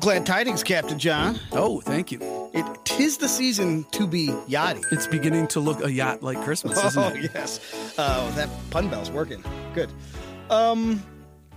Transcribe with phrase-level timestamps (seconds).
[0.00, 1.38] Glad tidings, Captain John.
[1.52, 2.20] Oh, thank you.
[2.54, 4.82] It tis the season to be yachty.
[4.92, 7.30] It's beginning to look a yacht like Christmas, isn't Oh it?
[7.34, 7.60] yes,
[7.98, 9.44] uh, that pun bell's working.
[9.74, 9.90] Good.
[10.48, 11.02] Um,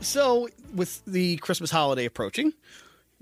[0.01, 2.51] so with the Christmas holiday approaching,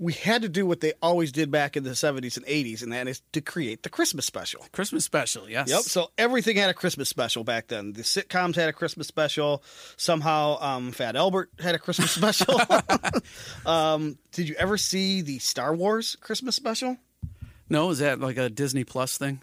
[0.02, 2.92] we had to do what they always did back in the seventies and eighties, and
[2.92, 4.66] that is to create the Christmas special.
[4.72, 5.70] Christmas special, yes.
[5.70, 5.80] Yep.
[5.82, 7.92] So everything had a Christmas special back then.
[7.92, 9.62] The sitcoms had a Christmas special.
[9.96, 12.60] Somehow, um, Fat Albert had a Christmas special.
[13.66, 16.96] um, did you ever see the Star Wars Christmas special?
[17.68, 19.40] No, is that like a Disney Plus thing?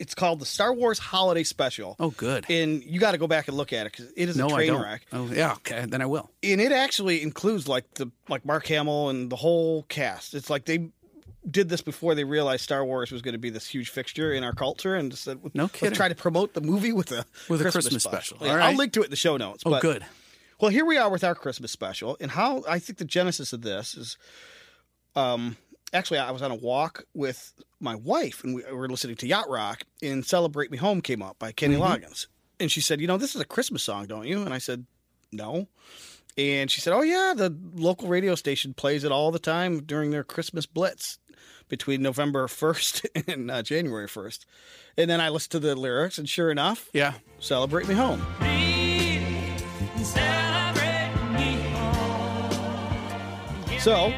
[0.00, 1.94] It's called the Star Wars Holiday Special.
[2.00, 2.46] Oh, good.
[2.48, 4.52] And you got to go back and look at it because it is no, a
[4.52, 4.82] I train don't.
[4.82, 5.02] wreck.
[5.12, 5.52] Oh, yeah.
[5.52, 6.30] Okay, then I will.
[6.42, 10.32] and it actually includes like the like Mark Hamill and the whole cast.
[10.34, 10.88] It's like they
[11.50, 14.42] did this before they realized Star Wars was going to be this huge fixture in
[14.42, 17.24] our culture, and just said, No kidding." let's try to promote the movie with a
[17.48, 18.38] With a Christmas special.
[18.40, 19.62] Yeah, All I'll link to it in the show notes.
[19.66, 20.04] Oh, but- good.
[20.60, 23.62] Well, here we are with our Christmas special, and how I think the genesis of
[23.62, 24.18] this is,
[25.16, 25.56] um,
[25.92, 29.48] actually I was on a walk with my wife, and we were listening to Yacht
[29.48, 32.26] Rock, and "Celebrate Me Home" came up by Kenny Loggins,
[32.58, 34.86] and she said, "You know, this is a Christmas song, don't you?" And I said,
[35.32, 35.68] "No."
[36.38, 40.10] And she said, "Oh yeah, the local radio station plays it all the time during
[40.10, 41.18] their Christmas blitz
[41.68, 44.44] between November 1st and uh, January 1st."
[44.96, 47.14] And then I listened to the lyrics, and sure enough, Yeah.
[47.38, 48.24] "Celebrate Me Home."
[53.78, 54.12] So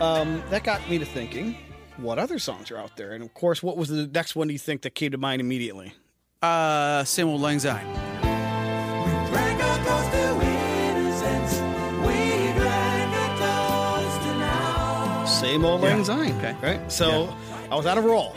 [0.00, 1.58] um, that got me to thinking,
[1.96, 3.12] what other songs are out there?
[3.12, 5.40] And of course, what was the next one do you think that came to mind
[5.40, 5.94] immediately?
[6.40, 7.86] Uh, same old Lang Syne.
[15.26, 16.32] Same old Lang Syne.
[16.38, 16.56] Okay.
[16.62, 16.92] Right.
[16.92, 17.34] So
[17.70, 18.34] I was on a roll,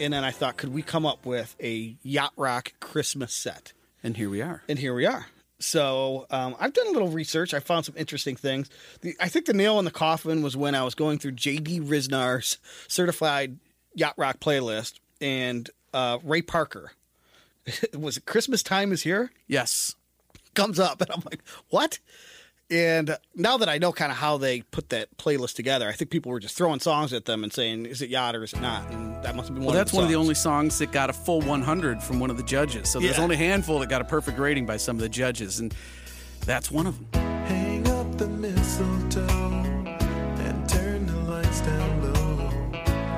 [0.00, 3.72] and then I thought, could we come up with a yacht rock Christmas set?
[4.02, 4.62] And here we are.
[4.68, 5.26] And here we are.
[5.60, 7.52] So um, I've done a little research.
[7.54, 8.68] I found some interesting things.
[9.02, 11.80] The, I think the nail in the coffin was when I was going through J.D.
[11.80, 12.58] Ryznar's
[12.88, 13.58] certified
[13.94, 16.92] yacht rock playlist, and uh, Ray Parker.
[17.96, 19.30] was it Christmas time is here?
[19.46, 19.94] Yes.
[20.54, 21.98] Comes up, and I'm like, what?
[22.70, 26.10] And now that I know kind of how they put that playlist together, I think
[26.10, 28.60] people were just throwing songs at them and saying, "Is it yacht or is it
[28.60, 29.76] not?" And that must have been Well, one.
[29.76, 32.30] that's of the one of the only songs that got a full 100 from one
[32.30, 32.88] of the judges.
[32.88, 33.24] So there's Yeah.
[33.24, 35.74] only a handful that got a perfect rating by some of the judges, and
[36.46, 37.22] that's one of them.
[37.46, 39.26] Hang up the mistletoe
[40.38, 42.70] and turn the lights down low.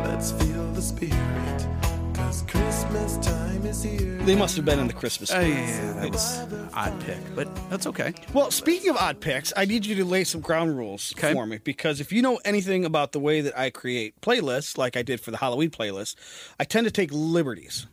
[0.09, 1.67] Let's feel the spirit,
[2.15, 3.42] cause Christmas time is here.
[3.63, 5.33] They must have been in the Christmas.
[5.33, 8.13] Uh, yeah, that was an odd pick, but that's okay.
[8.35, 11.33] Well, speaking of odd picks, I need you to lay some ground rules Okay.
[11.33, 14.97] for me because if you know anything about the way that I create playlists, like
[14.97, 16.17] I did for the Halloween playlist,
[16.59, 17.87] I tend to take liberties.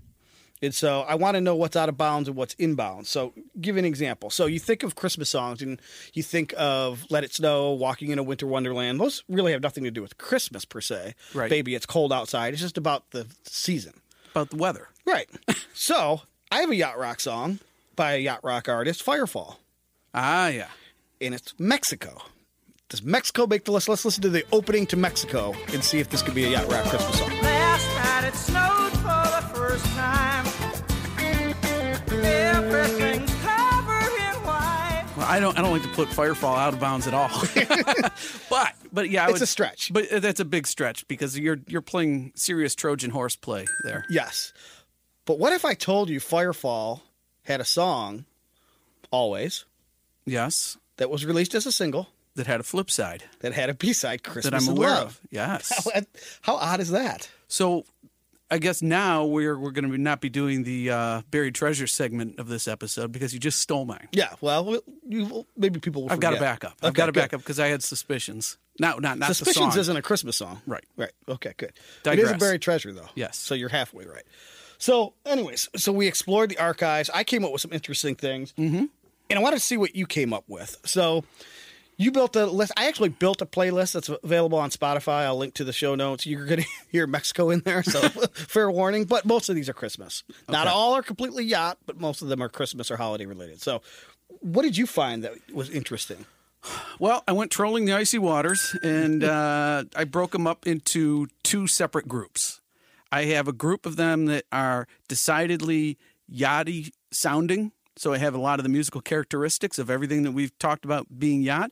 [0.61, 3.07] And so I want to know what's out of bounds and what's in bounds.
[3.09, 4.29] So, give an example.
[4.31, 5.79] So, you think of Christmas songs and
[6.13, 8.99] you think of Let It Snow, Walking in a Winter Wonderland.
[8.99, 11.13] Those really have nothing to do with Christmas per se.
[11.33, 11.49] Right.
[11.49, 12.53] Baby, it's cold outside.
[12.53, 13.93] It's just about the season.
[14.31, 14.87] About the weather.
[15.05, 15.29] Right.
[15.73, 17.59] so, I have a yacht rock song
[17.95, 19.57] by a yacht rock artist, Firefall
[20.13, 20.67] Ah, yeah.
[21.21, 22.21] and it's Mexico.
[22.89, 23.87] Does Mexico make the list?
[23.87, 26.71] Let's listen to the opening to Mexico and see if this could be a Yacht
[26.71, 27.29] Rock Christmas song.
[27.41, 30.45] Last night it snowed for the first time.
[35.29, 35.57] I don't.
[35.57, 37.29] I don't like to put Firefall out of bounds at all.
[38.49, 39.93] but but yeah, I It's would, a stretch.
[39.93, 44.05] But that's a big stretch because you're you're playing serious Trojan horse play there.
[44.09, 44.53] Yes.
[45.25, 47.01] But what if I told you Firefall
[47.43, 48.25] had a song,
[49.11, 49.65] Always,
[50.25, 53.73] Yes, that was released as a single that had a flip side that had a
[53.73, 55.19] B side, Christmas that I'm aware of.
[55.29, 55.87] Yes.
[55.93, 56.01] How,
[56.41, 57.29] how odd is that?
[57.47, 57.85] So
[58.51, 62.39] I guess now we're we're going to not be doing the uh, buried treasure segment
[62.39, 64.07] of this episode because you just stole mine.
[64.11, 66.73] Yeah, well, you, maybe people will I've got a backup.
[66.81, 68.57] I've Okay, got a backup because I had suspicions.
[68.79, 70.61] No, not not Suspicions isn't a Christmas song.
[70.65, 70.85] Right.
[70.95, 71.11] Right.
[71.27, 71.73] Okay, good.
[72.05, 73.09] It is a buried treasure, though.
[73.13, 73.37] Yes.
[73.37, 74.23] So you're halfway right.
[74.77, 77.09] So, anyways, so we explored the archives.
[77.13, 78.53] I came up with some interesting things.
[78.57, 78.85] Mm-hmm.
[79.29, 80.77] And I wanted to see what you came up with.
[80.85, 81.23] So
[81.99, 82.71] you built a list.
[82.77, 85.25] I actually built a playlist that's available on Spotify.
[85.25, 86.25] I'll link to the show notes.
[86.25, 87.83] You're going to hear Mexico in there.
[87.83, 87.99] So
[88.33, 89.03] fair warning.
[89.03, 90.23] But most of these are Christmas.
[90.47, 93.61] Not all are completely yacht, but most of them are Christmas or holiday related.
[93.61, 93.81] So
[94.39, 96.25] what did you find that was interesting?
[96.99, 101.67] Well, I went trolling the icy waters and uh, I broke them up into two
[101.67, 102.61] separate groups.
[103.11, 105.97] I have a group of them that are decidedly
[106.31, 107.73] yachty sounding.
[107.99, 111.19] So I have a lot of the musical characteristics of everything that we've talked about
[111.19, 111.71] being yacht.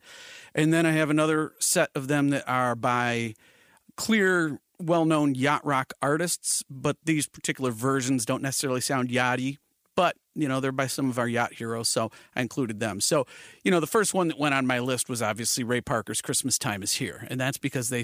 [0.54, 3.36] And then I have another set of them that are by
[3.96, 9.58] clear, well known yacht rock artists, but these particular versions don't necessarily sound yachty.
[9.96, 13.00] But, you know, they're by some of our yacht heroes, so I included them.
[13.00, 13.26] So,
[13.64, 16.60] you know, the first one that went on my list was obviously Ray Parker's Christmas
[16.60, 17.26] Time is Here.
[17.30, 18.04] And that's because they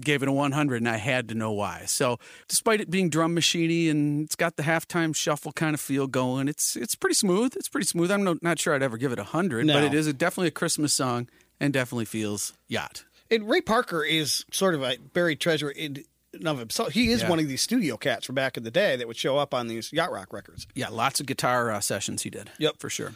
[0.00, 1.84] gave it a 100, and I had to know why.
[1.86, 2.18] So,
[2.48, 6.48] despite it being drum machiney and it's got the halftime shuffle kind of feel going,
[6.48, 7.54] it's it's pretty smooth.
[7.56, 8.10] It's pretty smooth.
[8.10, 9.74] I'm no, not sure I'd ever give it a 100, No.
[9.74, 11.28] but it is a, definitely a Christmas song
[11.60, 13.04] and definitely feels yacht.
[13.30, 16.04] And Ray Parker is sort of a buried treasure in
[16.44, 16.92] of himself.
[16.92, 17.30] He is Yeah.
[17.30, 19.68] one of these studio cats from back in the day that would show up on
[19.68, 20.66] these yacht rock records.
[20.74, 22.50] Yeah, lots of guitar uh, sessions he did.
[22.58, 22.80] Yep.
[22.80, 23.14] for sure.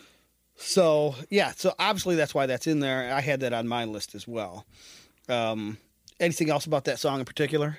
[0.56, 3.12] So yeah, so obviously that's why that's in there.
[3.12, 4.66] I had that on my list as well.
[5.28, 5.78] Um,
[6.20, 7.78] anything else about that song in particular?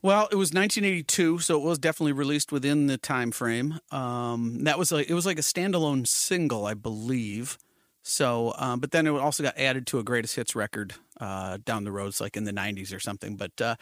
[0.00, 3.80] Well, it was 1982, so it was definitely released within the time frame.
[3.90, 7.58] Um, that was like it was like a standalone single, I believe.
[8.02, 11.84] So, um, but then it also got added to a greatest hits record uh, down
[11.84, 13.36] the roads, like in the 90s or something.
[13.36, 13.74] But uh,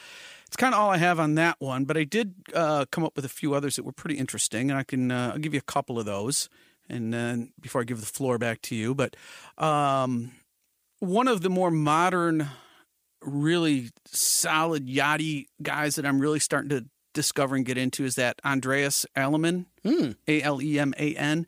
[0.47, 1.85] it's kind of all I have on that one.
[1.85, 4.79] But I did uh, come up with a few others that were pretty interesting, and
[4.79, 6.49] I can uh, I'll give you a couple of those.
[6.89, 9.17] And then before I give the floor back to you, but
[9.59, 10.33] um,
[11.01, 12.49] one of the more modern
[13.23, 16.85] really solid yachty guys that I'm really starting to
[17.15, 19.67] discover and get into is that Andreas Aleman,
[20.29, 21.47] A L E M A N.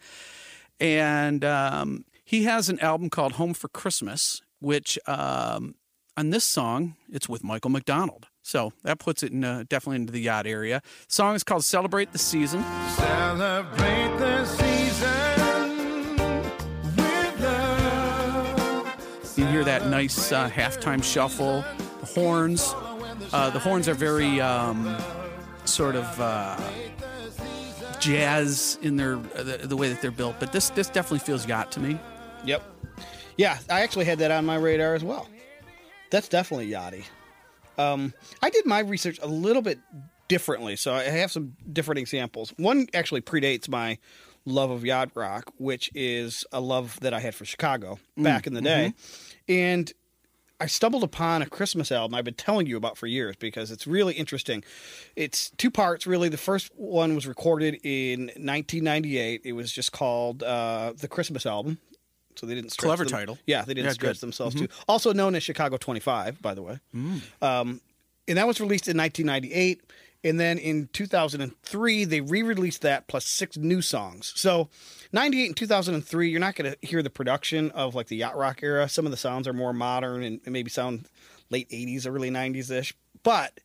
[0.80, 5.74] And um, he has an album called Home for Christmas, which um,
[6.16, 8.26] on this song, it's with Michael McDonald.
[8.42, 10.80] So that puts it in, uh, definitely into the yacht area.
[11.08, 12.62] The song is called Celebrate the Season.
[12.96, 15.37] Celebrate the season
[19.50, 21.64] Hear that nice uh, halftime shuffle,
[22.00, 22.74] the horns.
[23.32, 24.96] Uh, the horns are very um,
[25.64, 26.56] sort of uh,
[27.98, 31.46] jazz in their uh, the, the way that they're built, but this this definitely feels
[31.46, 31.98] yacht to me.
[32.44, 32.62] Yep.
[33.38, 35.28] Yeah, I actually had that on my radar as well.
[36.10, 37.04] That's definitely yachty.
[37.78, 38.12] Um,
[38.42, 39.78] I did my research a little bit
[40.28, 42.52] differently, so I have some different examples.
[42.58, 43.98] One actually predates my
[44.48, 48.54] love of yacht rock, which is a love that I had for Chicago back in
[48.54, 48.94] the day,
[49.48, 49.92] and
[50.60, 53.86] I stumbled upon a Christmas album I've been telling you about for years because it's
[53.86, 54.64] really interesting.
[55.14, 56.28] It's two parts, really.
[56.28, 59.42] The first one was recorded in 1998.
[59.44, 61.78] It was just called uh, the Christmas album.
[62.34, 63.38] So they didn't Clever them- title.
[63.46, 64.20] Yeah, they didn't Yeah, stretch good.
[64.20, 64.68] themselves too.
[64.88, 66.78] Also known as Chicago 25, by the way.
[67.42, 67.80] Um,
[68.26, 69.80] and that was released in 1998.
[70.24, 74.32] And then in 2003, they re released that plus six new songs.
[74.34, 74.68] So
[75.12, 78.60] 98 and 2003, you're not going to hear the production of like the yacht rock
[78.62, 78.88] era.
[78.88, 81.06] Some of the sounds are more modern and, maybe sound
[81.50, 82.94] late 80s early 90s ish.
[83.22, 83.60] But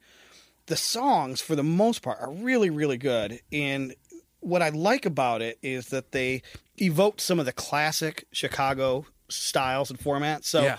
[0.68, 3.40] the songs, for the most part, are really, really good.
[3.52, 3.96] And
[4.40, 6.44] what I like about it is that they
[6.80, 10.46] evoked some of the classic Chicago styles and formats.
[10.46, 10.78] So yeah,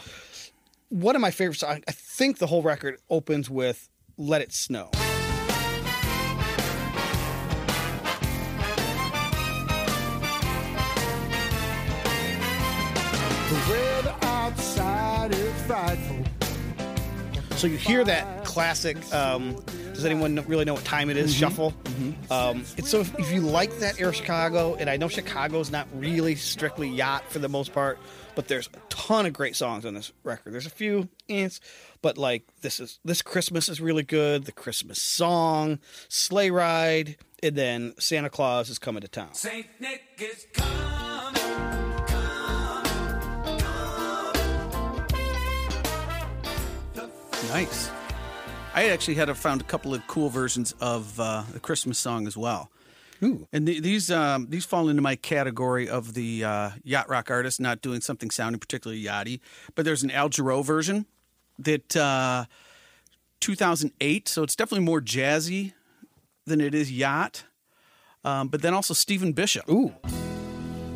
[0.88, 4.90] one of my favorite songs, I think the whole record opens with Let It Snow.
[17.64, 18.98] So you hear that classic.
[19.14, 19.54] Um,
[19.94, 21.34] does anyone really know what time it is?
[21.34, 21.72] Shuffle.
[22.30, 25.70] Um, it's so if, if you like that Air of Chicago, and I know Chicago's
[25.70, 27.98] not really strictly yacht for the most part,
[28.34, 30.52] but there's a ton of great songs on this record.
[30.52, 31.58] There's a few, ants,
[32.02, 34.44] but like this is this Christmas is really good.
[34.44, 35.78] The Christmas song,
[36.10, 39.32] sleigh ride, and then Santa Claus is coming to town.
[39.32, 41.03] Saint Nick is coming,
[47.48, 47.90] nice.
[48.74, 52.36] I actually had found a couple of cool versions of uh, the Christmas song as
[52.36, 52.70] well.
[53.22, 53.46] Ooh.
[53.52, 57.60] And the, these um, these fall into my category of the uh, yacht rock artist
[57.60, 59.40] not doing something sounding particularly yachty.
[59.74, 61.06] But there's an Al Jarreau version
[61.58, 62.46] that uh,
[63.40, 65.72] 2008, so it's definitely more jazzy
[66.46, 67.44] than it is yacht.
[68.24, 69.68] Um, but then also Stephen Bishop.
[69.68, 69.92] Ooh.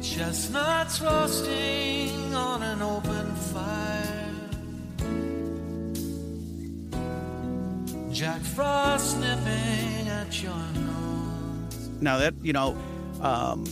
[0.02, 3.17] chestnuts roasting on an open
[8.18, 11.88] Jack Frost nipping at your nose.
[12.00, 12.76] Now that you know,
[13.20, 13.64] um,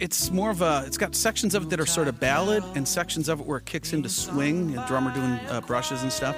[0.00, 0.84] it's more of a.
[0.86, 3.58] It's got sections of it that are sort of ballad, and sections of it where
[3.58, 6.34] it kicks into swing, and drummer doing uh, brushes and stuff.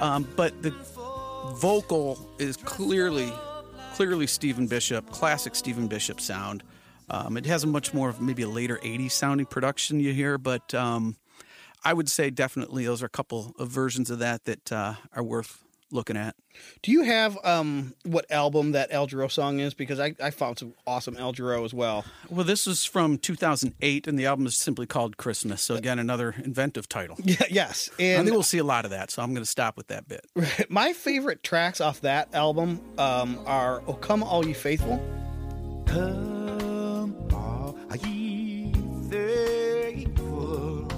[0.00, 0.74] Um, but the
[1.58, 3.32] vocal is clearly,
[3.94, 6.64] clearly Stephen Bishop, classic Stephen Bishop sound.
[7.08, 10.38] Um, it has a much more of maybe a later '80s sounding production you hear,
[10.38, 11.14] but um,
[11.84, 15.22] I would say definitely those are a couple of versions of that that uh, are
[15.22, 16.34] worth looking at.
[16.82, 19.74] Do you have um, what album that Al Jarreau song is?
[19.74, 22.04] Because I, I found some awesome Al Jarreau as well.
[22.28, 25.62] Well, this is from 2008, and the album is simply called Christmas.
[25.62, 27.16] So, again, another inventive title.
[27.24, 27.90] Yeah, yes.
[27.98, 29.88] I And think we'll see a lot of that, so I'm going to stop with
[29.88, 30.24] that bit.
[30.68, 35.02] my favorite tracks off that album um, are "Oh Come All Ye Faithful."
[35.86, 38.72] Come all ye
[39.10, 40.88] faithful,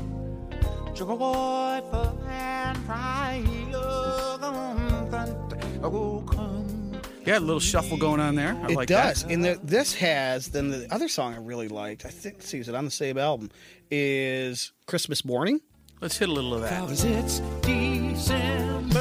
[0.95, 3.56] joyful and cry, look triumphant.
[5.95, 7.01] Oh, come.
[7.25, 8.55] Yeah, a little shuffle going on there.
[8.63, 9.25] I it like does.
[9.25, 9.33] that.
[9.33, 12.05] And the, this has then the other song I really liked.
[12.07, 13.51] I think let's see, is it on the same album?
[13.91, 15.61] Is Christmas Morning?
[16.01, 16.87] Let's hit a little of that.
[16.87, 18.97] Cause it's December.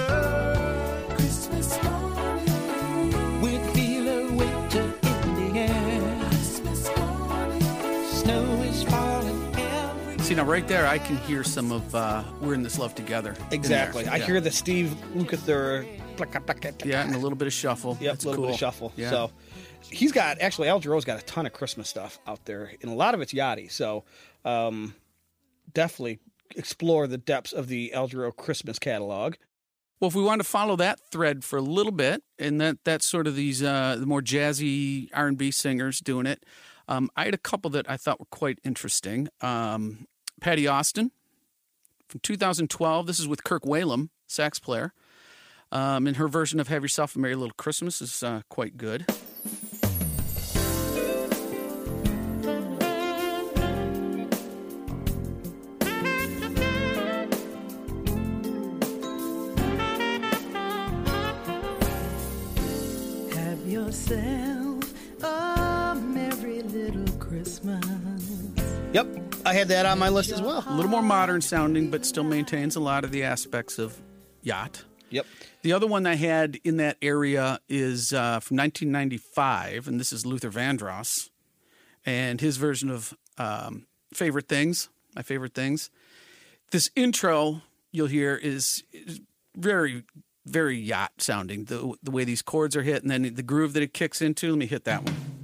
[1.09, 3.41] Christmas morning.
[3.41, 6.25] We feel a winter in the air.
[6.29, 7.61] Christmas morning.
[8.05, 12.53] Snow is falling every See now, right there, I can hear some of uh, "We're
[12.53, 13.47] in This Love Together." in there.
[13.51, 14.07] Exactly.
[14.07, 14.25] I Yeah.
[14.25, 15.85] hear the Steve Lukather.
[16.85, 17.97] Yeah, and a little bit of shuffle.
[17.99, 18.51] Yep, That's a little cool.
[18.51, 18.93] bit of shuffle.
[18.95, 19.09] Yeah.
[19.09, 19.31] So
[19.89, 22.95] he's got actually Al Jarreau's got a ton of Christmas stuff out there, and a
[22.95, 23.71] lot of it's yachty.
[23.71, 24.03] So
[24.43, 24.95] um,
[25.73, 26.19] definitely
[26.55, 29.35] explore the depths of the Al Jarreau Christmas catalog.
[29.99, 33.05] Well, if we want to follow that thread for a little bit, and that that's
[33.05, 36.43] sort of these uh, the more jazzy R and B singers doing it,
[36.87, 39.29] um, I had a couple that I thought were quite interesting.
[39.41, 40.07] Um,
[40.41, 41.11] Patti Austin
[42.09, 43.07] from 2012.
[43.07, 44.93] This is with Kirk Whalum, sax player.
[45.71, 49.05] Um, and her version of "Have Yourself a Merry Little Christmas" is uh, quite good.
[63.33, 64.93] Have yourself
[65.23, 67.83] a merry little Christmas.
[68.93, 69.07] Yep,
[69.45, 70.63] I had that on my list as well.
[70.65, 73.99] A little more modern sounding, but still maintains a lot of the aspects of
[74.41, 74.85] yacht.
[75.09, 75.25] Yep.
[75.61, 80.25] The other one I had in that area is uh, from 1995, and this is
[80.25, 81.29] Luther Vandross
[82.05, 85.89] and his version of um, Favorite Things, My Favorite Things.
[86.71, 89.21] This intro you'll hear is, is
[89.55, 90.03] very,
[90.45, 93.83] very yacht sounding, the, the way these chords are hit, and then the groove that
[93.83, 94.49] it kicks into.
[94.49, 95.34] Let me hit that one.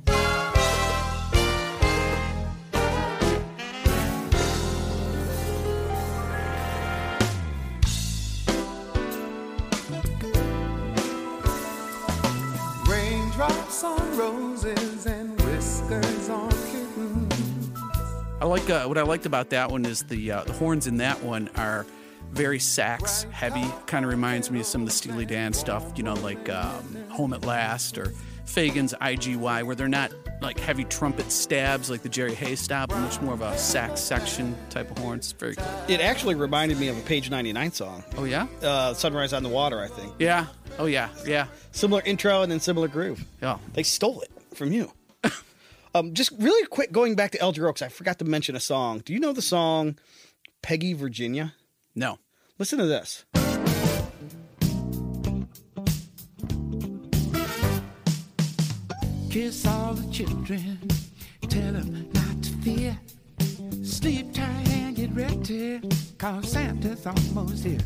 [18.52, 21.24] Like uh, what I liked about that one is the uh, the horns in that
[21.24, 21.86] one are
[22.34, 23.64] very sax heavy.
[23.86, 26.98] Kind of reminds me of some of the Steely Dan stuff, you know, like um,
[27.12, 28.12] Home at Last or
[28.44, 33.00] Fagen's IGY, where they're not like heavy trumpet stabs like the Jerry Hey's style, but
[33.00, 35.32] much more of a sax section type of horns.
[35.32, 35.66] Very cool.
[35.88, 39.50] It actually reminded me of a Page 99 song, Oh yeah, uh, Sunrise on the
[39.50, 40.14] Water, I think.
[40.20, 40.48] yeah.
[40.78, 43.24] Oh yeah, yeah, Similar intro and then similar groove.
[43.42, 43.60] yeah.
[43.72, 44.92] They stole it from you.
[45.94, 48.60] Um, just really quick, going back to Al Jarreau, 'cause I forgot to mention a
[48.62, 49.00] song.
[49.04, 49.98] Do you know the song
[50.62, 51.54] Peggy Virginia?
[51.96, 52.20] No,
[52.60, 53.26] Listen to this.
[59.30, 60.78] Kiss all the children.
[61.50, 62.98] Tell them not to fear.
[63.84, 65.82] Sleep tight and get ready.
[66.18, 67.80] Cause Santa's almost here.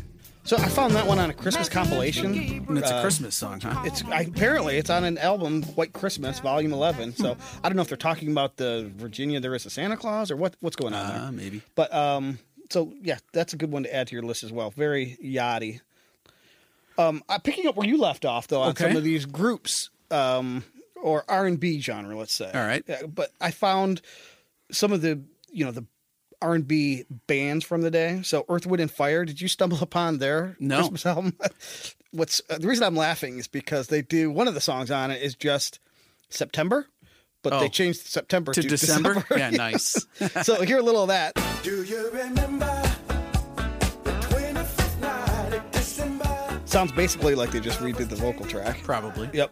[0.46, 2.26] So I found that one on a Christmas compilation.
[2.68, 3.82] and it's a Uh, Christmas song, huh?
[3.84, 7.16] It's I, apparently it's on an album, White Christmas, Volume 11.
[7.16, 7.40] So Hmm.
[7.64, 10.36] I don't know if they're talking about the Virginia There Is a Santa Claus or
[10.36, 11.18] what what's going on there.
[11.20, 11.62] Uh, maybe.
[11.74, 12.38] But um,
[12.70, 14.70] so yeah, that's a good one to add to your list as well.
[14.70, 15.80] Very yachty.
[16.96, 18.84] Um, uh, picking up where you left off though on Okay.
[18.84, 20.62] some of these groups, um,
[20.94, 22.50] or R and B genre, let's say.
[22.54, 22.84] All right.
[22.86, 24.00] Yeah, but I found
[24.70, 25.84] some of the you know the
[26.42, 28.20] R and B bands from the day.
[28.22, 29.24] So Earth, Wind and Fire.
[29.24, 30.78] Did you stumble upon their No.
[30.78, 31.36] Christmas album?
[32.12, 35.10] What's uh, the reason I'm laughing is because they do one of the songs on
[35.10, 35.80] it is just
[36.28, 36.86] September.
[37.42, 37.60] But Oh.
[37.60, 39.24] they changed September To to, December?
[39.36, 40.04] Yeah, nice.
[40.42, 41.34] so hear a little of that.
[41.62, 42.82] Do you remember
[46.76, 48.82] Sounds basically like they just redid the vocal track.
[48.82, 49.30] Probably.
[49.32, 49.50] Yep.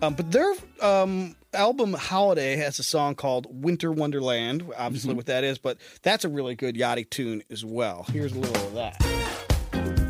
[0.00, 5.16] Um, but their um, album Holiday has a song called Winter Wonderland, obviously Mm-hmm.
[5.18, 8.06] what that is, but that's a really good yachty tune as well.
[8.10, 10.02] Here's a little of that.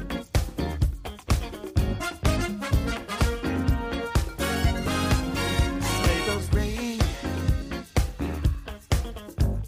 [5.81, 7.01] Sleigh bells ring.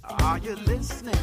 [0.04, 1.14] Are you listening?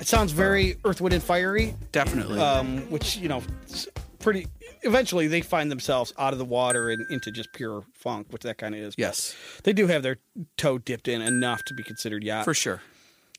[0.00, 2.40] It sounds very Earth, Wind, and Fiery, Definitely.
[2.40, 3.86] um, which, you know, it's
[4.18, 4.46] pretty.
[4.82, 8.58] Eventually, they find themselves out of the water and into just pure funk, which that
[8.58, 8.94] kind of is.
[8.96, 10.18] But yes, They do have their
[10.56, 12.44] toe dipped in enough to be considered yacht.
[12.44, 12.82] for sure.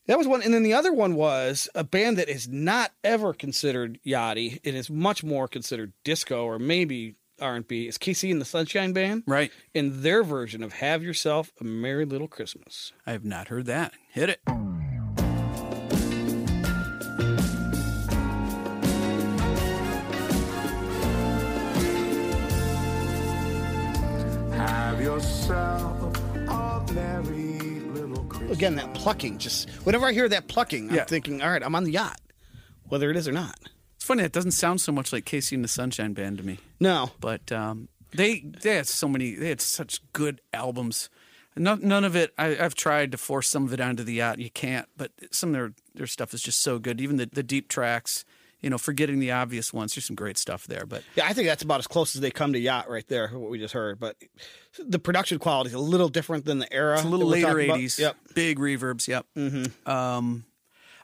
[0.07, 3.33] That was one, and then the other one was a band that is not ever
[3.33, 4.59] considered yachty.
[4.63, 7.87] It is much more considered disco or maybe R and B.
[7.87, 9.51] It's KC and the Sunshine Band, Right.
[9.73, 13.93] In their version of "Have Yourself a Merry Little Christmas." I have not heard that.
[14.09, 14.39] Hit it.
[25.11, 28.57] Yourself a merry little Christmas.
[28.57, 29.39] Again, that plucking.
[29.39, 32.21] Just whenever I hear that plucking, I'm thinking, "All right, I'm on the yacht,
[32.87, 33.59] whether it is or not."
[33.97, 34.23] It's funny.
[34.23, 37.51] It doesn't sound so much like KC and the Sunshine Band to me, No, but
[37.51, 39.35] um, they they had so many.
[39.35, 41.09] They had such good albums.
[41.57, 42.33] None, none of it.
[42.37, 44.39] I, I've tried to force some of it onto the yacht.
[44.39, 44.87] You can't.
[44.95, 47.01] But some of their their stuff is just so good.
[47.01, 48.23] Even the the deep tracks.
[48.61, 49.95] You know, forgetting the obvious ones.
[49.95, 50.85] There's some great stuff there.
[50.85, 53.29] But yeah, I think that's about as close as they come to yacht right there.
[53.29, 54.15] What we just heard, but
[54.79, 56.95] the production quality is a little different than the era.
[56.95, 57.97] It's a little later '80s.
[57.97, 58.17] Yep.
[58.35, 59.07] Big reverbs.
[59.07, 59.25] Yep.
[59.35, 59.89] Mm-hmm.
[59.91, 60.45] Um,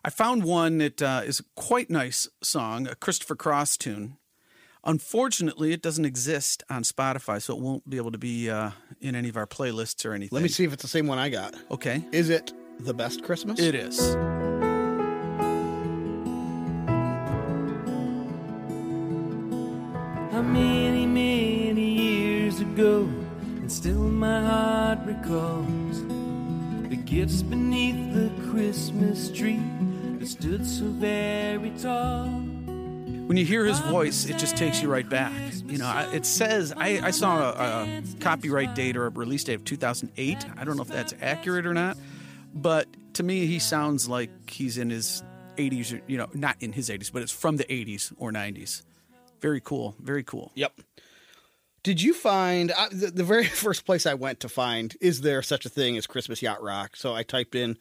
[0.06, 4.18] I found one that uh, is a quite nice song, a Christopher Cross tune.
[4.84, 8.72] Unfortunately, it doesn't exist on Spotify, so it won't be able to be uh,
[9.02, 10.34] in any of our playlists or anything.
[10.36, 11.56] Let me see if it's the same one I got.
[11.72, 13.60] Okay, Is it the best Christmas?
[13.60, 14.16] it is.
[22.88, 23.25] Years ago,
[23.58, 26.06] and still my heart recalls
[26.89, 29.62] the gifts beneath the Christmas tree
[30.20, 32.27] that stood so very tall.
[32.27, 35.34] When you hear his voice, it just takes you right back.
[35.65, 39.56] You know, it says I, I saw a, a copyright date or a release date
[39.56, 40.46] of 2008.
[40.58, 41.98] I don't know if that's accurate or not,
[42.53, 45.24] but to me, he sounds like he's in his
[45.58, 45.94] 80s.
[45.94, 48.84] Or, you know, not in his 80s, but it's from the 80s or 90s.
[49.41, 49.94] Very cool.
[50.00, 50.53] Very cool.
[50.56, 50.79] Yep.
[51.88, 55.65] Did you find the, the very first place I went to find is there such
[55.65, 56.98] a thing as Christmas yacht rock?
[56.98, 57.77] So I typed in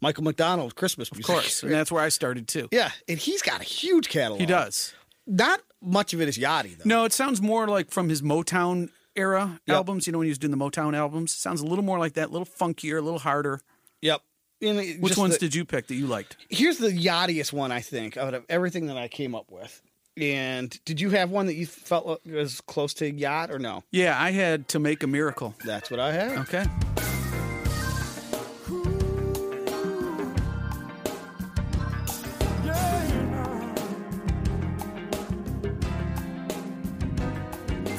[0.00, 1.28] Michael McDonald Christmas music.
[1.28, 2.68] Of course, and that's where I started too.
[2.72, 4.40] Yeah, and he's got a huge catalog.
[4.40, 4.94] He does.
[5.26, 6.84] Not much of it is yachty though.
[6.86, 9.76] No, it sounds more like from his Motown era Yep.
[9.76, 10.06] albums.
[10.06, 12.28] You know, when he was doing the Motown albums, sounds a little more like that,
[12.30, 13.60] a little funkier, a little harder.
[14.00, 14.22] Yep.
[14.62, 16.36] Which ones the- did you pick that you liked?
[16.48, 19.82] Here's the yachtiest one I think out of everything that I came up with.
[20.16, 23.84] And did you have one that you felt was close to yacht or no?
[23.90, 25.54] Yeah, I had to make a miracle.
[25.64, 26.38] That's what I had.
[26.38, 26.64] Okay.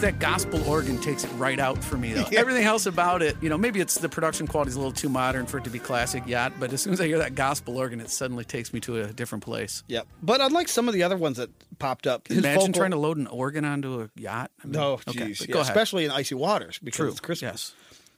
[0.01, 2.25] That gospel organ takes it right out for me, though.
[2.35, 5.09] Everything else about it, you know, maybe it's the production quality is a little too
[5.09, 7.77] modern for it to be classic yacht, but as soon as I hear that gospel
[7.77, 9.83] organ, it suddenly takes me to a different place.
[9.89, 10.07] Yep.
[10.23, 12.97] But unlike some of the other ones that popped up, his Imagine vocal- trying to
[12.97, 14.49] load an organ onto a yacht.
[14.63, 15.41] I mean, No, okay, jeez.
[15.41, 15.69] yeah, go ahead.
[15.71, 17.09] especially in icy waters because True.
[17.09, 17.51] it's Christmas.
[17.51, 17.75] Yes.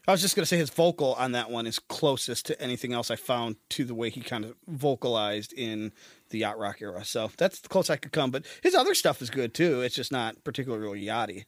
[0.07, 2.93] I was just going to say his vocal on that one is closest to anything
[2.93, 5.91] else I found to the way he kind of vocalized in
[6.29, 7.03] the yacht rock era.
[7.03, 8.31] So that's the closest I could come.
[8.31, 9.81] But his other stuff is good too.
[9.81, 11.45] It's just not particularly yachty.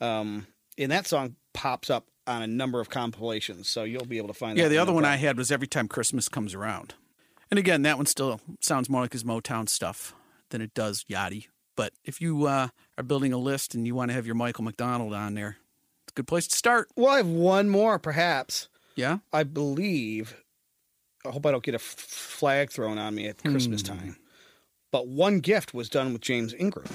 [0.00, 0.46] Um,
[0.78, 4.34] and that song pops up on a number of compilations, so you'll be able to
[4.34, 4.58] find.
[4.58, 6.94] Yeah, the other one I had was Every Time Christmas Comes Around.
[7.50, 10.14] And again, that one still sounds more like his Motown stuff
[10.50, 11.46] than it does Yachty.
[11.76, 14.64] But if you uh, are building a list and you want to have your Michael
[14.64, 15.58] McDonald on there,
[16.04, 16.88] it's a good place to start.
[16.96, 18.68] Well, I have one more, perhaps.
[18.96, 19.18] Yeah?
[19.32, 20.34] I believe.
[21.26, 23.86] I hope I don't get a f- flag thrown on me at Christmas Hmm.
[23.98, 24.16] time.
[24.92, 26.86] But one gift was done with James Ingram.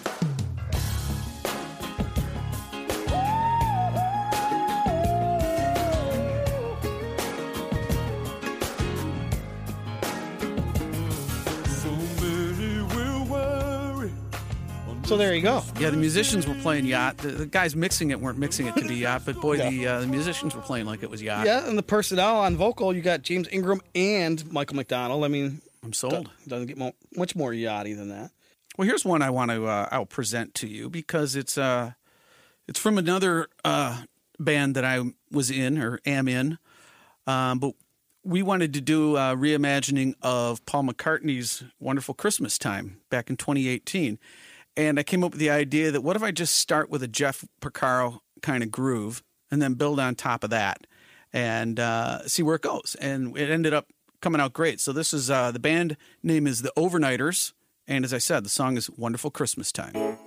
[15.10, 15.64] So there you go.
[15.80, 17.18] Yeah, the musicians were playing Yacht.
[17.18, 20.02] The, the guys mixing it weren't mixing it to be Yacht, but boy, the, uh,
[20.02, 21.48] the musicians were playing like it was Yacht.
[21.48, 25.24] Yeah, and the personnel on vocal, you got James Ingram and Michael McDonald.
[25.24, 26.30] I mean, I'm sold.
[26.48, 28.30] doesn't get mo- much more yachty than that.
[28.78, 31.94] Well, here's one I want to uh, I'll present to you because it's uh
[32.68, 34.04] it's from another uh,
[34.38, 36.60] band that I was in or am in,
[37.26, 37.74] um, but
[38.24, 44.20] we wanted to do a reimagining of Paul McCartney's "Wonderful Christmas Time" back in 2018,
[44.76, 47.08] and I came up with the idea that what if I just start with a
[47.08, 50.86] Jeff Porcaro kind of groove and then build on top of that
[51.34, 53.88] and uh, see where it goes, and it ended up
[54.22, 54.80] coming out great.
[54.82, 57.54] So this is uh, the band name is the Overnighters.
[57.88, 60.19] And as I said, the song is Wonderful Christmas Time.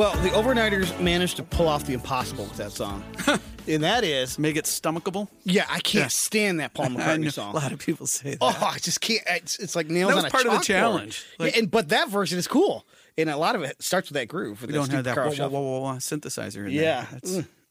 [0.00, 3.04] Well, the Overnighters managed to pull off the impossible with that song.
[3.68, 5.28] and that is, Make it stomachable.
[5.44, 7.52] yeah, I can't stand that Paul I know McCartney a song.
[7.52, 8.38] lot of people say that.
[8.40, 9.20] Oh, I just can't.
[9.28, 10.62] It's, it's like nails That was on a part of the chalkboard.
[10.64, 11.26] challenge.
[11.38, 12.86] Like- yeah, and but that version is cool,
[13.18, 14.62] and a lot of it starts with that groove.
[14.62, 17.04] With we don't have that whoa, whoa, whoa, whoa, whoa synthesizer in Yeah.
[17.20, 17.20] there.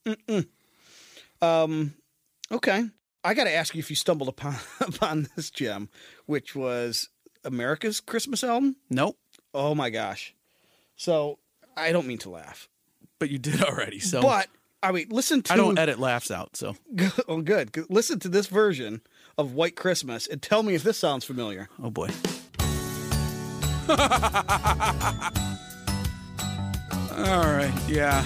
[0.06, 0.48] That's, Mm.
[1.42, 1.94] Um,
[2.52, 2.84] okay.
[3.24, 5.90] I got to ask you if you stumbled upon upon this gem,
[6.28, 7.10] which was
[7.44, 8.76] America's Christmas album.
[8.88, 9.18] Nope.
[9.52, 10.36] Oh my gosh!
[10.96, 11.40] So
[11.80, 12.68] I don't mean to laugh,
[13.20, 14.00] But you did already.
[14.00, 14.48] So but
[14.82, 15.54] I mean, listen to.
[15.54, 16.56] I don't edit laughs out.
[16.56, 16.76] So
[17.28, 17.72] oh, good.
[17.72, 17.88] Good.
[17.90, 19.02] Listen to this version
[19.38, 21.70] of White Christmas and tell me if this sounds familiar.
[21.82, 22.10] oh boy.
[23.90, 23.96] All
[27.18, 27.74] right.
[27.88, 28.24] Yeah.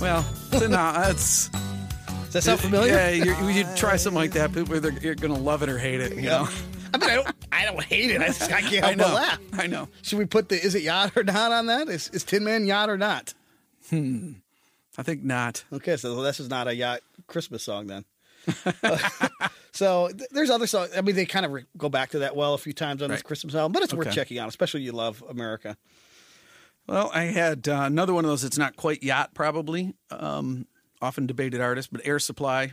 [0.00, 2.92] Well, so no, that's Does that sound familiar?
[2.92, 6.00] Yeah, you're, you try something like that, people are you're gonna love it or hate
[6.00, 6.16] it.
[6.16, 6.48] You know.
[6.92, 7.33] I mean, I don't.
[7.54, 8.20] I don't hate it.
[8.20, 9.04] I just I can't I help know.
[9.04, 9.38] but laugh.
[9.52, 9.88] I know.
[10.02, 11.88] Should we put the is it yacht or not on that?
[11.88, 13.34] Is, is Tin Man yacht or not?
[13.90, 14.32] Hmm.
[14.96, 15.64] I think not.
[15.72, 18.04] Okay, so this is not a yacht Christmas song then.
[19.72, 20.90] so th- there's other songs.
[20.96, 23.10] I mean, they kind of re- go back to that well a few times on
[23.10, 25.76] this Christmas album, but it's worth checking out, especially you love America.
[26.86, 28.42] Well, I had uh, another one of those.
[28.42, 29.94] that's not quite yacht, probably.
[30.10, 30.66] Um,
[31.00, 32.72] often debated artist, but Air Supply,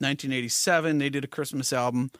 [0.00, 0.98] 1987.
[0.98, 2.10] They did a Christmas album.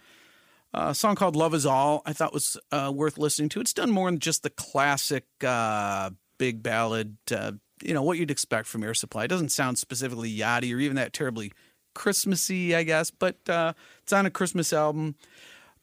[0.75, 3.61] Uh, a song called "Love Is All." I thought was uh, worth listening to.
[3.61, 7.17] It's done more than just the classic uh, big ballad.
[7.31, 9.25] Uh, you know what you'd expect from Air Supply.
[9.25, 11.53] It doesn't sound specifically yachty or even that terribly
[11.95, 15.15] Christmassy, I guess, but uh, it's on a Christmas album.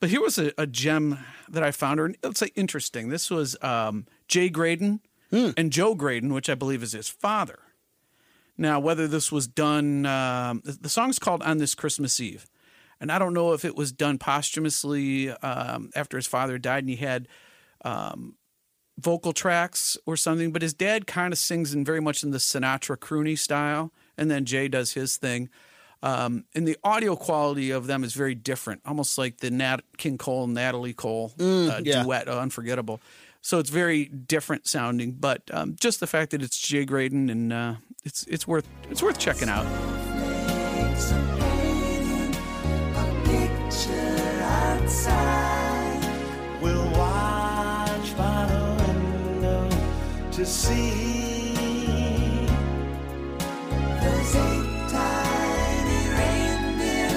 [0.01, 3.09] But here was a, a gem that I found, or let's say interesting.
[3.09, 4.99] This was um, Jay Graydon
[5.57, 7.59] and Joe Graydon, which I believe is his father.
[8.57, 12.47] Now, whether this was done, um, the song's called On This Christmas Eve.
[13.01, 16.89] And I don't know if it was done posthumously um, after his father died and
[16.89, 17.27] he had
[17.83, 18.35] um,
[18.99, 22.37] vocal tracks or something, but his dad kind of sings in very much in the
[22.37, 23.91] Sinatra croony style.
[24.17, 25.49] And then Jay does his thing.
[26.03, 30.17] Um, and the audio quality of them is very different, almost like the Nat King
[30.17, 32.03] Cole and Natalie Cole uh, yeah.
[32.03, 33.01] duet, uh, Unforgettable.
[33.41, 37.51] So it's very different sounding, but um, just the fact that it's Jay Graydon and
[37.51, 39.65] uh, it's it's worth it's worth checking out.
[50.41, 51.53] To see
[54.01, 57.13] those eight tiny reindeer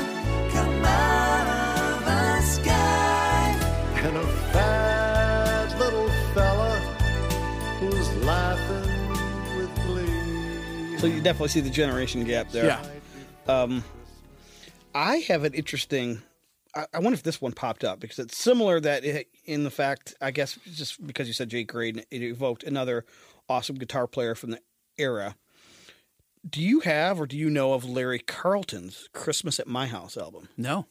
[0.50, 3.56] come out of the sky.
[3.96, 6.76] And a fat little fella
[7.80, 10.98] who's laughing with glee.
[10.98, 12.66] So you definitely see the generation gap there.
[12.66, 12.82] Yeah.
[13.48, 13.84] Um,
[14.94, 16.20] I have an interesting.
[16.74, 19.70] I, I wonder if this one popped up because it's similar that it, in the
[19.70, 23.04] fact, I guess, just because you said Jay Graydon, it evoked another
[23.48, 24.60] awesome guitar player from the
[24.98, 25.36] era.
[26.48, 30.48] Do you have or do you know of Larry Carlton's Christmas at My House album?
[30.56, 30.86] No.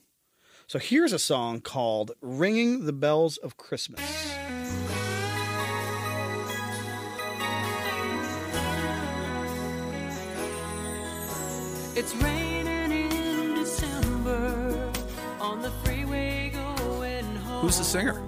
[0.67, 4.01] So here's a song called Ringing the Bells of Christmas.
[11.95, 12.52] It's raining
[17.63, 18.21] Who's the singer?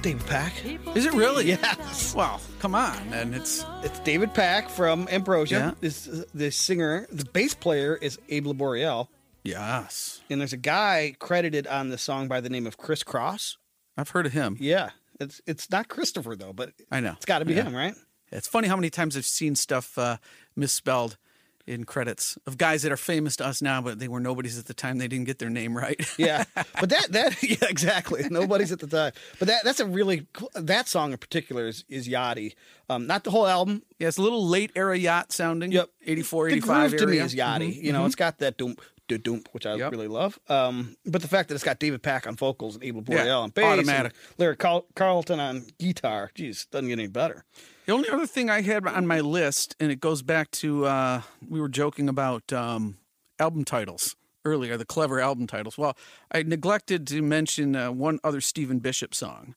[0.00, 0.54] David Pack.
[0.96, 1.44] Is it really?
[1.48, 2.14] Yes.
[2.14, 5.54] Well, come on, and it's It's David Pack from Ambrosia.
[5.54, 5.70] Yeah.
[5.82, 9.08] This the singer, the bass player is Abe Laboriel.
[9.44, 10.22] yes.
[10.30, 13.58] And there's a guy credited on the song by the name of Chris Cross.
[13.98, 14.56] I've heard of him.
[14.58, 14.90] Yeah.
[15.20, 17.12] It's it's not Christopher though, but I know.
[17.12, 17.64] it's got to be Yeah.
[17.64, 17.94] him, right?
[18.30, 20.16] It's funny how many times I've seen stuff uh,
[20.56, 21.18] misspelled
[21.66, 24.66] in credits of guys that are famous to us now, but they were nobodies at
[24.66, 24.98] the time.
[24.98, 26.00] They didn't get their name right.
[26.18, 26.44] Yeah.
[26.80, 28.24] but that that yeah, exactly.
[28.30, 29.12] Nobody's at the time.
[29.38, 32.54] But that that's a really cool, that song in particular is is Yachty.
[32.90, 33.82] Um not the whole album.
[33.98, 35.70] yeah, it's a little late era yacht sounding.
[35.72, 35.88] Yep.
[36.04, 37.74] 84, the 85 groove to me is Yachty.
[37.76, 38.06] Mhm, You know, mhm.
[38.06, 38.76] it's got that doom
[39.08, 39.90] do doom, which I Yep.
[39.92, 40.38] really love.
[40.48, 43.34] Um, but the fact that it's got David Pack on vocals and Abe Laboriel Yeah,
[43.34, 44.12] on bass, automatic.
[44.38, 47.44] Larry Carl- Carlton on guitar, geez, doesn't get any better.
[47.84, 51.22] The only other thing I had on my list, and it goes back to uh,
[51.48, 52.98] we were joking about um,
[53.40, 54.14] album titles
[54.44, 55.76] earlier, the clever album titles.
[55.76, 55.96] Well,
[56.30, 59.56] I neglected to mention uh, one other Stephen Bishop song,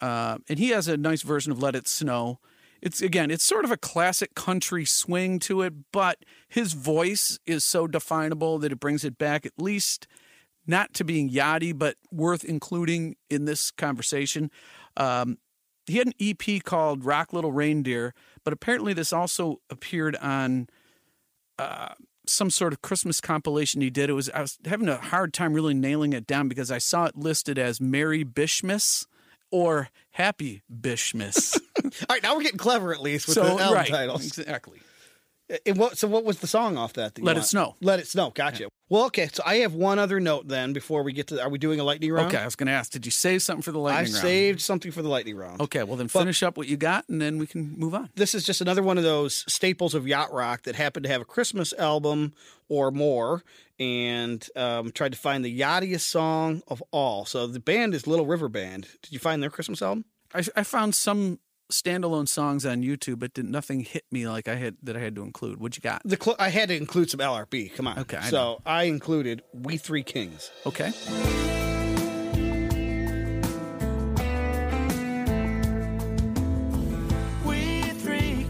[0.00, 2.38] uh, and he has a nice version of "Let It Snow."
[2.80, 7.62] It's again, it's sort of a classic country swing to it, but his voice is
[7.62, 10.06] so definable that it brings it back at least
[10.66, 14.50] not to being yachty, but worth including in this conversation.
[14.96, 15.38] Um,
[15.86, 20.68] he had an EP called Rock Little Reindeer, but apparently this also appeared on
[21.58, 21.94] uh,
[22.26, 24.10] some sort of Christmas compilation he did.
[24.10, 27.06] It was I was having a hard time really nailing it down because I saw
[27.06, 29.06] it listed as Merry Bishmas
[29.50, 31.58] or Happy Bishmas.
[31.84, 34.26] All right, now we're getting clever at least with so the album right, titles.
[34.26, 34.80] exactly.
[35.64, 35.96] And what?
[35.96, 37.14] So what was the song off that?
[37.14, 37.46] that Let It want?
[37.46, 37.76] Snow.
[37.80, 38.30] Let it snow.
[38.30, 38.68] Gotcha.
[38.88, 39.28] Well, okay.
[39.32, 41.40] So I have one other note then before we get to.
[41.40, 42.28] Are we doing a lightning round?
[42.28, 44.24] Okay, I was going to ask, did you save something for the I lightning round?
[44.24, 45.60] I saved something for the lightning round.
[45.60, 48.10] Okay, well then finish up what you got, and then we can move on.
[48.16, 51.20] This is just another one of those staples of yacht rock that happened to have
[51.20, 52.32] a Christmas album
[52.68, 53.44] or more,
[53.78, 57.24] and um, tried to find the yachtiest song of all.
[57.24, 58.88] So the band is Little River Band.
[59.02, 60.04] Did you find their Christmas album?
[60.34, 61.38] I, I found some
[61.70, 65.14] standalone songs on YouTube, but did, nothing hit me like I had that I had
[65.16, 65.58] to include.
[65.60, 66.02] What you got?
[66.04, 67.74] The cl- I had to include some LRB.
[67.74, 67.98] Come on.
[68.00, 68.58] Okay, I so know.
[68.66, 70.50] I included We Three Kings.
[70.64, 70.92] Okay.
[77.44, 78.46] We three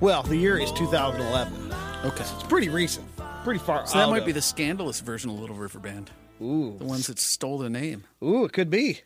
[0.00, 1.72] Well, the year is 2011.
[2.04, 2.20] Okay.
[2.22, 3.06] It's pretty recent.
[3.42, 3.86] Pretty far.
[3.86, 6.76] So that might of- be the scandalous version of Little River Band, Ooh.
[6.78, 8.04] the ones that stole the name.
[8.22, 9.00] Ooh, it could be.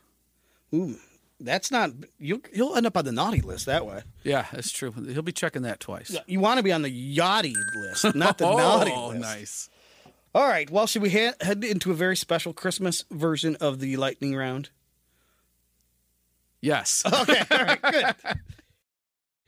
[0.74, 0.96] Ooh,
[1.40, 1.90] that's not.
[2.18, 4.02] You'll you'll end up on the naughty list that way.
[4.22, 4.90] Yeah, that's true.
[4.92, 6.14] He'll be checking that twice.
[6.26, 9.20] You want to be on the yachty list, not the oh, naughty oh, list.
[9.20, 9.70] nice.
[10.34, 10.70] All right.
[10.70, 14.70] Well, should we head, head into a very special Christmas version of the lightning round?
[16.62, 17.02] Yes.
[17.06, 17.42] Okay.
[17.50, 17.82] All right.
[17.90, 18.14] Good.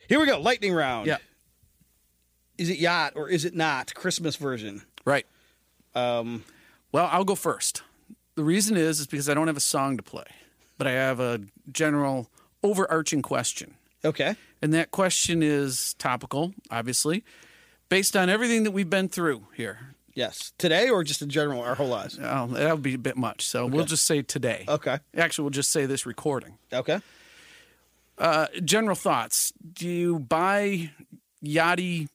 [0.09, 0.39] Here we go.
[0.41, 1.07] Lightning round.
[1.07, 1.17] yeah.
[2.59, 3.95] Is it yacht or is it not?
[3.95, 4.83] Christmas version.
[5.05, 5.27] Right.
[5.95, 6.45] Um.
[6.93, 7.83] Well, I'll go first.
[8.37, 10.27] The reason is is because I don't have a song to play,
[10.79, 11.41] but I have a
[11.71, 12.31] general
[12.63, 13.75] overarching question.
[14.05, 14.37] Okay.
[14.63, 17.25] And that question is topical, obviously,
[17.89, 19.95] based on everything that we've been through here.
[20.15, 20.53] Yes.
[20.59, 22.19] Today or just in general, our whole lives.
[22.23, 23.47] Oh, that would be a bit much.
[23.47, 24.65] So we'll just say today.
[24.69, 24.99] Okay.
[25.17, 26.59] Actually, we'll just say this recording.
[26.73, 27.01] Okay.
[28.17, 29.53] Uh, general thoughts.
[29.73, 30.91] Do you buy
[31.45, 32.09] yachty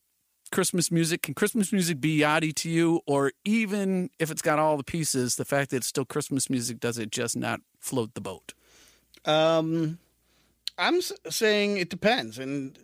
[0.52, 1.22] Christmas music?
[1.22, 3.02] Can Christmas music be yachty to you?
[3.06, 6.80] Or even if it's got all the pieces, the fact that it's still Christmas music,
[6.80, 8.54] does it just not float the boat?
[9.26, 10.00] Um,
[10.78, 12.78] I'm saying it depends, and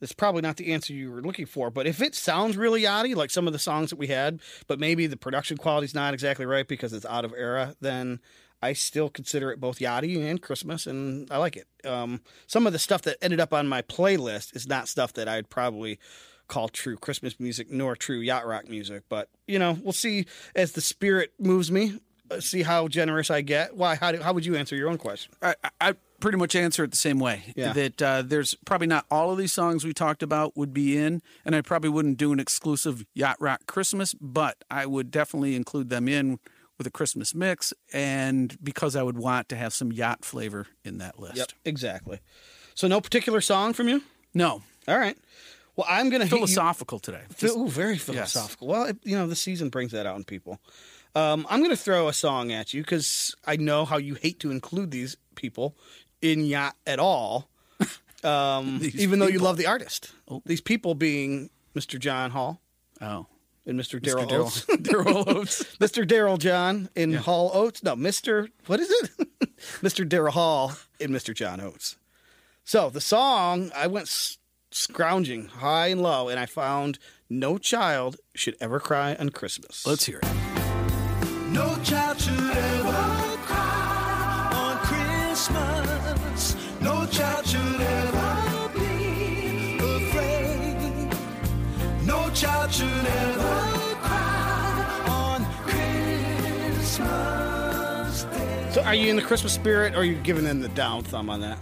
[0.00, 1.70] it's probably not the answer you were looking for.
[1.70, 4.78] But if it sounds really yachty, like some of the songs that we had, but
[4.78, 8.20] maybe the production quality's not exactly right because it's out of era, then
[8.62, 11.66] I still consider it both yachty and Christmas, and I like it.
[11.86, 15.28] Um, some of the stuff that ended up on my playlist is not stuff that
[15.28, 15.98] I'd probably
[16.48, 19.02] call true Christmas music nor true yacht rock music.
[19.08, 21.98] But you know, we'll see as the spirit moves me.
[22.30, 23.76] uh, See how generous I get.
[23.76, 23.96] Why?
[23.96, 25.32] How, do, how would you answer your own question?
[25.42, 27.42] I, I- I pretty much answer it the same way.
[27.54, 27.74] Yeah.
[27.74, 31.20] That uh, there's probably not all of these songs we talked about would be in,
[31.44, 35.90] and I probably wouldn't do an exclusive yacht rock Christmas, but I would definitely include
[35.90, 36.38] them in
[36.78, 40.96] with a Christmas mix, and because I would want to have some yacht flavor in
[40.98, 41.36] that list.
[41.36, 42.20] Yep, exactly.
[42.74, 44.02] So no particular song from you?
[44.32, 45.16] No, All right.
[45.76, 47.22] Well, I'm going to philosophical today.
[47.30, 48.68] Phil, ooh, very philosophical.
[48.68, 50.60] Well, it, you know, the season brings that out in people.
[51.16, 54.40] Um, I'm going to throw a song at you because I know how you hate
[54.40, 55.76] to include these people
[56.22, 57.48] in yacht at all,
[58.24, 60.12] um, even though you love the artist.
[60.28, 60.42] Oh.
[60.46, 61.98] These people being Mr.
[61.98, 62.60] John Hall
[63.00, 63.26] Oh,
[63.66, 64.00] and Mr.
[64.00, 64.64] Daryl Oates.
[64.66, 65.64] Daryl Oates.
[65.76, 66.06] Mr.
[66.06, 67.82] Daryl John in Hall Oates.
[67.82, 68.48] No, Mr.
[68.66, 69.28] What is it?
[69.82, 70.08] Mr.
[70.08, 71.34] Daryl Hall in Mr.
[71.34, 71.96] John Oates.
[72.64, 74.08] So the song, I went
[74.74, 76.98] scrounging high and low, and I found
[77.30, 80.28] "No Child Should Ever Cry on Christmas." Let's hear it.
[81.52, 86.56] No child should ever cry on Christmas.
[86.80, 91.14] No child should ever be afraid.
[92.04, 95.44] No child should ever cry on
[96.84, 98.70] Christmas Day.
[98.72, 101.30] So, are you in the Christmas spirit, or are you giving them the down thumb
[101.30, 101.58] on that?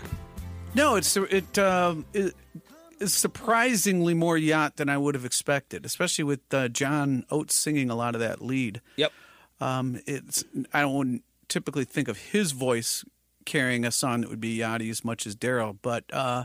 [0.74, 2.61] No, it's it, um it is
[3.06, 7.94] surprisingly more yacht than I would have expected, especially with uh, John Oates singing a
[7.94, 8.80] lot of that lead.
[8.96, 9.12] Yep.
[9.60, 13.04] Um, it's I don't typically think of his voice
[13.44, 16.44] carrying a song that would be yachty as much as Daryl, but uh,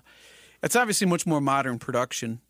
[0.64, 2.42] it's obviously much more modern production.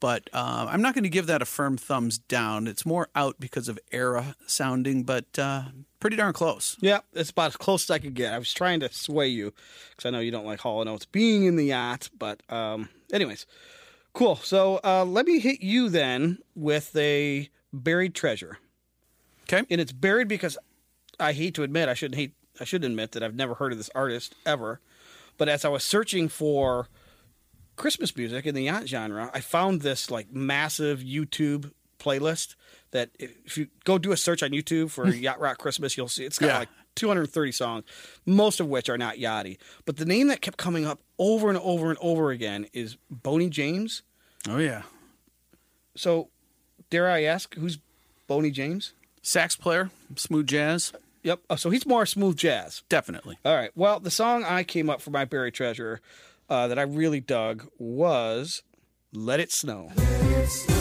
[0.00, 2.66] But uh, I'm not going to give that a firm thumbs down.
[2.66, 5.64] It's more out because of era sounding, but uh,
[6.00, 6.78] pretty darn close.
[6.80, 8.32] Yeah, it's about as close as I could get.
[8.32, 9.52] I was trying to sway you
[9.90, 12.88] because I know you don't like Hall and Oates being in the yacht, but um,
[13.12, 13.46] anyways,
[14.12, 14.36] cool.
[14.36, 18.58] So uh, let me hit you then with a buried treasure.
[19.44, 19.64] Okay.
[19.70, 20.56] and it's buried because
[21.18, 23.78] I hate to admit I shouldn't hate I should admit that I've never heard of
[23.78, 24.80] this artist ever,
[25.38, 26.88] but as I was searching for
[27.76, 32.54] Christmas music in the yacht genre, I found this like massive YouTube playlist
[32.90, 36.24] that if you go do a search on YouTube for yacht rock Christmas, you'll see
[36.24, 36.58] it's got Yeah.
[36.58, 37.84] like 230 songs,
[38.26, 39.58] most of which are not yachty.
[39.84, 43.48] But the name that kept coming up over and over and over again is Boney
[43.48, 44.02] James.
[44.48, 44.82] Oh yeah.
[45.96, 46.28] So,
[46.88, 47.78] dare I ask, who's
[48.26, 48.92] Boney James.
[49.22, 51.40] Sax player, smooth jazz, Yep.
[51.50, 52.82] Oh, so he's more smooth jazz.
[52.88, 53.36] definitely.
[53.44, 53.70] All right.
[53.74, 56.00] Well, the song I came up for my buried treasure
[56.48, 58.62] uh, that I really dug was
[59.12, 59.90] "Let It Snow."
[60.48, 60.79] So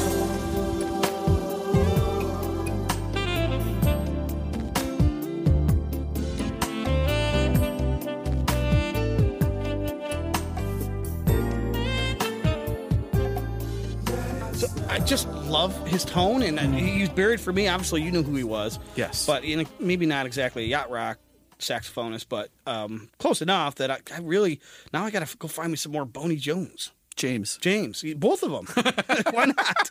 [15.50, 17.68] love his tone, and he's buried for me.
[17.68, 18.80] Obviously, you knew who he was.
[18.96, 19.26] Yes.
[19.26, 21.18] but in a, maybe not exactly a yacht rock
[21.60, 24.62] saxophonist, but um, close enough that I, I really
[24.94, 27.58] now I got to go find me some more Boney Jones, James.
[27.62, 28.66] James, both of them.
[29.32, 29.90] Why not?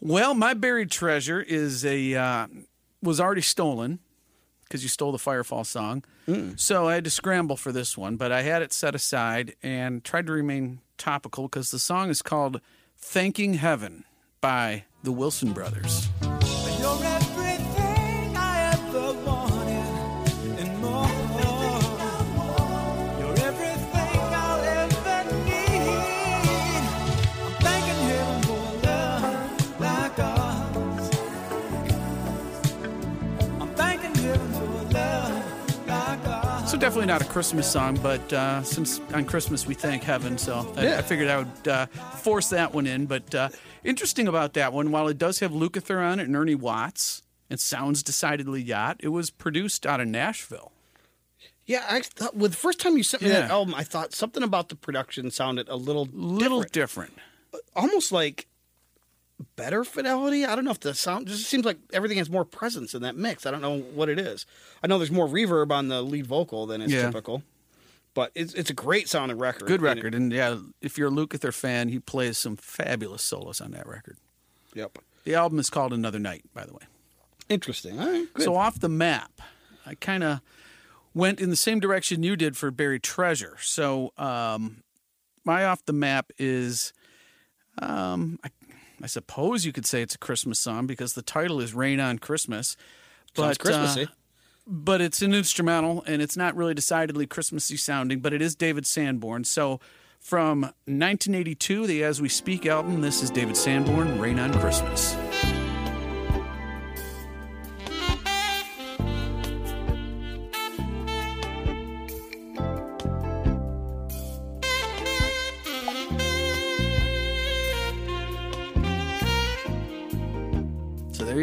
[0.00, 2.46] Well, my buried treasure is a uh,
[3.02, 3.98] was already stolen
[4.64, 6.04] because you stole the Firefall song.
[6.56, 10.04] So I had to scramble for this one, but I had it set aside and
[10.04, 12.60] tried to remain topical because the song is called
[13.00, 14.04] "Thanking Heaven"
[14.40, 16.08] by the Wilson Brothers.
[36.78, 40.82] Definitely not a Christmas song, but uh, since on Christmas we thank heaven, so I,
[40.84, 40.98] Yeah.
[40.98, 43.06] I figured I would uh, force that one in.
[43.06, 43.48] But uh,
[43.84, 47.60] interesting about that one, while it does have Lukather on it and Ernie Watts, it
[47.60, 48.96] sounds decidedly yacht.
[49.00, 50.72] It was produced out of Nashville.
[51.66, 54.42] yeah, I thought well, the first time you sent me that album, I thought something
[54.42, 57.12] about the production sounded a little Little different.
[57.52, 57.62] different.
[57.76, 58.47] almost like
[59.56, 60.44] better fidelity.
[60.44, 63.16] I don't know if the sound just seems like everything has more presence in that
[63.16, 63.46] mix.
[63.46, 64.46] I don't know what it is.
[64.82, 67.02] I know there's more reverb on the lead vocal than is Yeah.
[67.06, 67.42] typical,
[68.14, 69.66] but it's it's a great sounding record.
[69.68, 73.22] Good And it- record, and yeah, if you're a Lukather fan, he plays some fabulous
[73.22, 74.16] solos on that record.
[74.74, 74.98] yep.
[75.24, 76.82] The album is called Another Night, by the way.
[77.48, 78.00] Interesting.
[78.00, 78.26] All right.
[78.34, 78.44] Good.
[78.44, 79.40] So off the map,
[79.86, 80.40] I kind of
[81.14, 83.56] went in the same direction you did for Buried Treasure.
[83.60, 84.82] So um,
[85.44, 86.92] my off the map is,
[87.78, 88.50] um, I,
[89.02, 92.18] I suppose you could say it's a Christmas song because the title is "Rain on
[92.18, 92.76] Christmas."
[93.36, 94.04] Sounds But, Christmassy.
[94.04, 94.06] uh,
[94.66, 98.86] but it's an instrumental and it's not really decidedly Christmassy sounding, but it is David
[98.86, 99.44] Sanborn.
[99.44, 99.80] So
[100.18, 105.14] from 1982, the As We Speak album, this is David Sanborn, Rain on Christmas.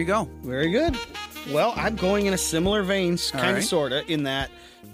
[0.06, 0.30] You go.
[0.44, 0.98] Very good.
[1.52, 3.63] Well, I'm going in a similar vein, kind of, right.
[3.63, 4.52] sort of, in that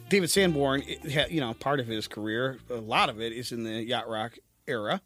[0.07, 3.63] David Sanborn, it you know, part of his career, a lot of it is in
[3.63, 5.01] the yacht rock era.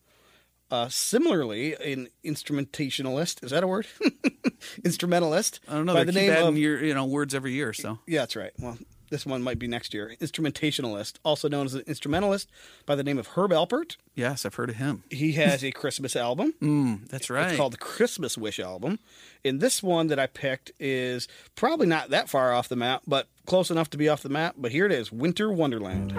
[0.69, 3.87] Uh, similarly, an instrumentationalist is that a word?
[4.83, 5.59] Instrumentalist.
[5.67, 5.93] I don't know.
[5.93, 7.73] By They the keep name of year, you know words every year.
[7.73, 8.51] So yeah, that's right.
[8.59, 8.77] Well,
[9.09, 10.15] this one might be next year.
[10.21, 12.49] Instrumentationalist, also known as an instrumentalist,
[12.85, 13.97] by the name of Herb Alpert.
[14.15, 15.03] yes, I've heard of him.
[15.09, 16.53] He has a Christmas album.
[16.65, 17.49] Mm, that's right.
[17.49, 18.97] It's called the Christmas Wish album.
[19.43, 23.27] And this one that I picked is probably not that far off the map, but
[23.45, 24.55] close enough to be off the map.
[24.57, 26.11] But here it is Winter Wonderland.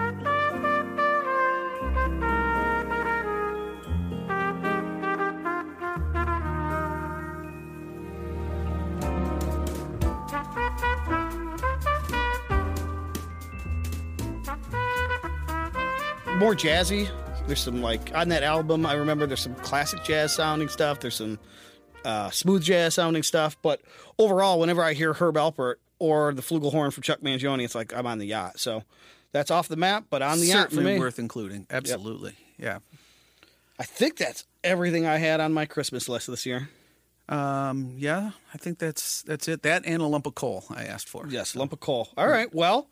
[16.37, 17.09] More jazzy.
[17.47, 18.85] There's some like on that album.
[18.85, 20.99] I remember there's some classic jazz sounding stuff.
[20.99, 21.39] There's some
[22.05, 23.57] uh, smooth jazz sounding stuff.
[23.63, 23.81] But
[24.19, 28.05] overall, whenever I hear Herb Alpert or the flugelhorn from Chuck Mangione, it's like I'm
[28.05, 28.59] on the yacht.
[28.59, 28.83] So
[29.31, 30.99] that's off the map, but on the yacht for Certainly me.
[30.99, 31.65] worth including.
[31.71, 32.35] Absolutely.
[32.59, 32.79] Yeah.
[33.79, 36.69] I think that's everything I had on my Christmas list this year.
[37.29, 39.63] Um, yeah, I think that's that's it.
[39.63, 41.25] That and a lump of coal I asked for.
[41.27, 42.09] Yes, lump of coal.
[42.15, 42.53] All right.
[42.53, 42.89] Well,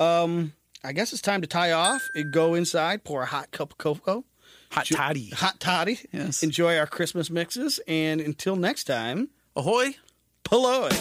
[0.00, 3.72] um, I guess it's time to tie off and go inside, pour a hot cup
[3.72, 4.24] of cocoa,
[4.72, 5.30] Hot toddy.
[5.30, 6.00] hot toddy.
[6.12, 6.42] Yes.
[6.42, 9.96] Enjoy our Christmas mixes, and until next time, Ahoy.
[10.44, 10.92] Paloi.